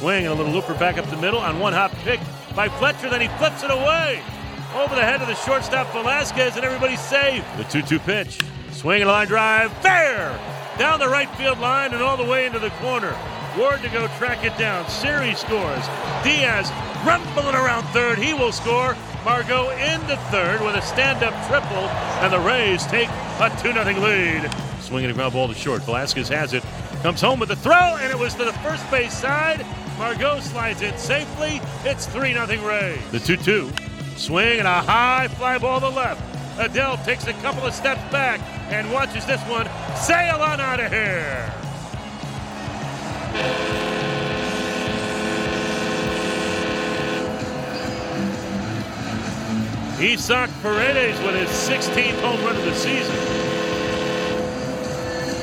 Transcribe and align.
Swing 0.00 0.24
and 0.24 0.32
a 0.32 0.34
little 0.34 0.50
looper 0.50 0.72
back 0.72 0.96
up 0.96 1.04
the 1.10 1.16
middle 1.18 1.40
on 1.40 1.60
one 1.60 1.74
hop 1.74 1.92
pick 2.04 2.20
by 2.56 2.70
Fletcher. 2.70 3.10
Then 3.10 3.20
he 3.20 3.28
flips 3.36 3.62
it 3.62 3.70
away 3.70 4.22
over 4.74 4.94
the 4.94 5.02
head 5.02 5.20
of 5.20 5.28
the 5.28 5.34
shortstop 5.34 5.92
Velazquez, 5.92 6.56
and 6.56 6.64
everybody's 6.64 7.00
safe. 7.00 7.44
The 7.58 7.64
2 7.64 7.82
2 7.82 7.98
pitch. 7.98 8.40
Swing 8.72 9.02
and 9.02 9.10
a 9.10 9.12
line 9.12 9.26
drive. 9.26 9.70
Fair! 9.82 10.30
Down 10.78 11.00
the 11.00 11.08
right 11.08 11.28
field 11.36 11.58
line 11.58 11.92
and 11.92 12.02
all 12.02 12.16
the 12.16 12.24
way 12.24 12.46
into 12.46 12.58
the 12.58 12.70
corner. 12.80 13.14
Ward 13.58 13.82
to 13.82 13.90
go 13.90 14.06
track 14.16 14.42
it 14.42 14.56
down. 14.56 14.88
Siri 14.88 15.34
scores. 15.34 15.84
Diaz 16.24 16.72
rumbling 17.04 17.54
around 17.54 17.82
third. 17.88 18.16
He 18.16 18.32
will 18.32 18.52
score. 18.52 18.96
Margot 19.22 19.68
into 19.68 20.16
third 20.30 20.62
with 20.62 20.76
a 20.76 20.80
stand-up 20.80 21.34
triple, 21.46 21.90
and 22.24 22.32
the 22.32 22.40
Rays 22.40 22.86
take 22.86 23.10
a 23.10 23.54
2 23.60 23.74
0 23.74 23.84
lead. 24.00 24.50
Swinging 24.80 25.10
a 25.10 25.12
ground 25.12 25.34
ball 25.34 25.46
to 25.46 25.54
short. 25.54 25.82
Velazquez 25.82 26.30
has 26.30 26.54
it. 26.54 26.64
Comes 27.02 27.20
home 27.20 27.38
with 27.38 27.50
the 27.50 27.56
throw, 27.56 27.98
and 28.00 28.10
it 28.10 28.18
was 28.18 28.32
to 28.36 28.46
the 28.46 28.52
first 28.54 28.90
base 28.90 29.12
side. 29.12 29.66
Margot 30.00 30.40
slides 30.40 30.80
it 30.80 30.98
safely. 30.98 31.60
It's 31.84 32.06
3 32.06 32.32
0 32.32 32.46
Rays. 32.66 32.98
The 33.10 33.18
2 33.18 33.36
2. 33.36 33.70
Swing 34.16 34.58
and 34.58 34.66
a 34.66 34.80
high 34.80 35.28
fly 35.28 35.58
ball 35.58 35.78
to 35.78 35.90
left. 35.90 36.22
Adell 36.56 37.04
takes 37.04 37.26
a 37.26 37.34
couple 37.34 37.66
of 37.66 37.74
steps 37.74 38.00
back 38.10 38.40
and 38.72 38.90
watches 38.90 39.26
this 39.26 39.42
one 39.42 39.68
sail 39.96 40.40
on 40.40 40.58
out 40.58 40.80
of 40.80 40.90
here. 40.90 41.52
Isaac 50.00 50.50
Paredes 50.62 51.20
with 51.20 51.34
his 51.34 51.50
16th 51.50 52.18
home 52.22 52.42
run 52.42 52.56
of 52.56 52.64
the 52.64 52.74
season. 52.74 53.39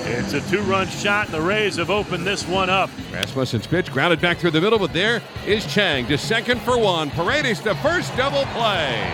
It's 0.09 0.33
a 0.33 0.41
two 0.49 0.61
run 0.61 0.87
shot, 0.87 1.25
and 1.25 1.33
the 1.33 1.41
Rays 1.41 1.75
have 1.75 1.89
opened 1.89 2.25
this 2.25 2.47
one 2.47 2.69
up. 2.69 2.89
Rasmussen's 3.11 3.67
pitch 3.67 3.91
grounded 3.91 4.21
back 4.21 4.37
through 4.37 4.51
the 4.51 4.61
middle, 4.61 4.79
but 4.79 4.93
there 4.93 5.21
is 5.45 5.65
Chang 5.65 6.07
to 6.07 6.17
second 6.17 6.61
for 6.61 6.77
one. 6.77 7.09
Paredes 7.11 7.59
to 7.61 7.75
first 7.75 8.15
double 8.15 8.45
play. 8.53 9.11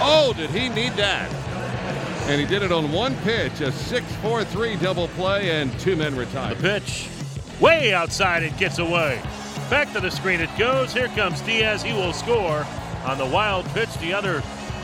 Oh, 0.00 0.34
did 0.36 0.50
he 0.50 0.68
need 0.68 0.92
that? 0.94 1.32
And 2.28 2.40
he 2.40 2.46
did 2.46 2.62
it 2.62 2.72
on 2.72 2.90
one 2.90 3.14
pitch, 3.18 3.60
a 3.60 3.70
6-4-3 3.70 4.80
double 4.80 5.06
play, 5.08 5.60
and 5.60 5.76
two 5.78 5.94
men 5.94 6.16
retired. 6.16 6.58
The 6.58 6.80
pitch, 6.80 7.08
way 7.60 7.94
outside, 7.94 8.42
it 8.42 8.56
gets 8.56 8.78
away. 8.78 9.22
Back 9.70 9.92
to 9.92 10.00
the 10.00 10.10
screen 10.10 10.40
it 10.40 10.50
goes. 10.58 10.92
Here 10.92 11.08
comes 11.08 11.40
Diaz. 11.42 11.82
He 11.82 11.92
will 11.92 12.12
score 12.12 12.66
on 13.04 13.18
the 13.18 13.26
wild 13.26 13.64
pitch. 13.66 13.92
The 13.98 14.12
other 14.12 14.42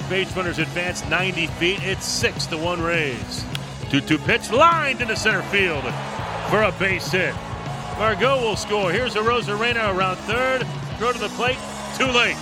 base 0.09 0.35
runners 0.37 0.59
advance 0.59 1.05
90 1.09 1.49
feet. 1.49 1.83
It's 1.83 2.07
six 2.07 2.47
to 2.47 2.57
one 2.57 2.81
Rays. 2.81 3.45
2-2 3.93 4.25
pitch 4.25 4.51
lined 4.51 5.03
into 5.03 5.15
center 5.15 5.43
field 5.43 5.85
for 6.49 6.63
a 6.63 6.73
base 6.79 7.13
hit. 7.13 7.35
Margot 7.99 8.41
will 8.41 8.57
score. 8.57 8.91
Here's 8.91 9.17
Arozarena 9.17 9.95
around 9.95 10.17
third. 10.17 10.67
Throw 10.97 11.13
to 11.13 11.19
the 11.19 11.29
plate. 11.29 11.59
Too 11.99 12.07
late. 12.07 12.37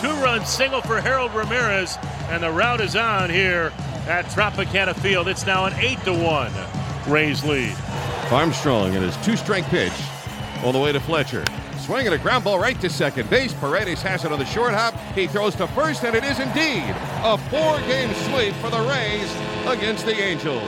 Two-run 0.00 0.46
single 0.46 0.80
for 0.82 1.00
Harold 1.00 1.34
Ramirez, 1.34 1.98
and 2.28 2.40
the 2.40 2.50
route 2.52 2.80
is 2.80 2.94
on 2.94 3.28
here 3.28 3.72
at 4.06 4.26
Tropicana 4.26 4.94
Field. 4.94 5.26
It's 5.26 5.44
now 5.44 5.64
an 5.64 5.72
eight 5.80 5.98
to 6.04 6.12
one 6.12 6.52
Rays 7.12 7.42
lead. 7.42 7.76
Armstrong 8.30 8.94
and 8.94 9.04
his 9.04 9.16
two-strike 9.24 9.64
pitch 9.64 9.92
all 10.62 10.70
the 10.70 10.78
way 10.78 10.92
to 10.92 11.00
Fletcher. 11.00 11.44
Swinging 11.84 12.14
a 12.14 12.18
ground 12.18 12.44
ball 12.44 12.58
right 12.58 12.80
to 12.80 12.88
second 12.88 13.28
base. 13.28 13.52
Paredes 13.52 14.00
has 14.00 14.24
it 14.24 14.32
on 14.32 14.38
the 14.38 14.46
short 14.46 14.72
hop. 14.72 14.98
He 15.14 15.26
throws 15.26 15.54
to 15.56 15.66
first, 15.66 16.02
and 16.02 16.16
it 16.16 16.24
is 16.24 16.40
indeed 16.40 16.82
a 17.22 17.36
four-game 17.36 18.14
sweep 18.24 18.54
for 18.54 18.70
the 18.70 18.80
Rays 18.88 19.30
against 19.66 20.06
the 20.06 20.18
Angels. 20.18 20.62